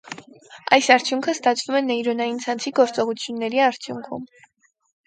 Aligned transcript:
Այս 0.77 0.87
արդյունքը 0.95 1.35
ստացվում 1.39 1.77
է 1.81 1.83
նեյրոնային 1.91 2.43
ցանցի 2.47 2.75
գործողությունների 2.81 3.65
արդյունքում։ 3.71 4.27